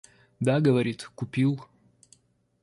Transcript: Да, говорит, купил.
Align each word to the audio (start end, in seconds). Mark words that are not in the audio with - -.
Да, 0.39 0.59
говорит, 0.59 1.07
купил. 1.13 1.61